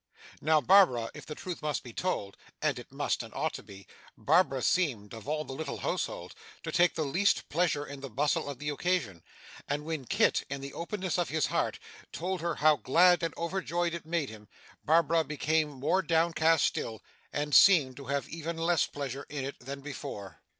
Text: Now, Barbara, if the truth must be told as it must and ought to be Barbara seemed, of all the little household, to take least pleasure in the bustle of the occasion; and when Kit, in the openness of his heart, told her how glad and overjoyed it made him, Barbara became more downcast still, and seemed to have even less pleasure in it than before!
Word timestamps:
Now, 0.41 0.61
Barbara, 0.61 1.11
if 1.13 1.27
the 1.27 1.35
truth 1.35 1.61
must 1.61 1.83
be 1.83 1.93
told 1.93 2.35
as 2.59 2.79
it 2.79 2.91
must 2.91 3.21
and 3.21 3.31
ought 3.35 3.53
to 3.53 3.61
be 3.61 3.85
Barbara 4.17 4.63
seemed, 4.63 5.13
of 5.13 5.27
all 5.27 5.43
the 5.43 5.53
little 5.53 5.77
household, 5.77 6.33
to 6.63 6.71
take 6.71 6.97
least 6.97 7.47
pleasure 7.49 7.85
in 7.85 7.99
the 7.99 8.09
bustle 8.09 8.49
of 8.49 8.57
the 8.57 8.69
occasion; 8.69 9.21
and 9.67 9.85
when 9.85 10.05
Kit, 10.05 10.43
in 10.49 10.59
the 10.59 10.73
openness 10.73 11.19
of 11.19 11.29
his 11.29 11.45
heart, 11.45 11.77
told 12.11 12.41
her 12.41 12.55
how 12.55 12.77
glad 12.77 13.21
and 13.21 13.37
overjoyed 13.37 13.93
it 13.93 14.07
made 14.07 14.31
him, 14.31 14.47
Barbara 14.83 15.23
became 15.23 15.69
more 15.69 16.01
downcast 16.01 16.65
still, 16.65 17.03
and 17.31 17.53
seemed 17.53 17.95
to 17.97 18.05
have 18.05 18.27
even 18.27 18.57
less 18.57 18.87
pleasure 18.87 19.27
in 19.29 19.45
it 19.45 19.59
than 19.59 19.81
before! 19.81 20.41